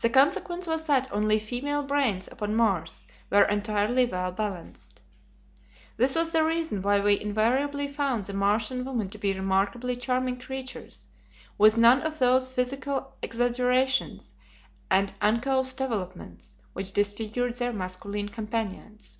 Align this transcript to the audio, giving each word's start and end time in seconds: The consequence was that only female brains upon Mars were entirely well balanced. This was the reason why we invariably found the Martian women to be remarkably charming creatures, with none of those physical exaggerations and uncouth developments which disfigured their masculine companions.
The 0.00 0.10
consequence 0.10 0.66
was 0.66 0.88
that 0.88 1.06
only 1.12 1.38
female 1.38 1.84
brains 1.84 2.26
upon 2.26 2.56
Mars 2.56 3.06
were 3.30 3.44
entirely 3.44 4.04
well 4.04 4.32
balanced. 4.32 5.02
This 5.96 6.16
was 6.16 6.32
the 6.32 6.42
reason 6.42 6.82
why 6.82 6.98
we 6.98 7.20
invariably 7.20 7.86
found 7.86 8.24
the 8.24 8.32
Martian 8.34 8.84
women 8.84 9.08
to 9.10 9.18
be 9.18 9.32
remarkably 9.32 9.94
charming 9.94 10.40
creatures, 10.40 11.06
with 11.58 11.76
none 11.78 12.02
of 12.02 12.18
those 12.18 12.48
physical 12.48 13.14
exaggerations 13.22 14.34
and 14.90 15.12
uncouth 15.20 15.76
developments 15.76 16.56
which 16.72 16.90
disfigured 16.90 17.54
their 17.54 17.72
masculine 17.72 18.30
companions. 18.30 19.18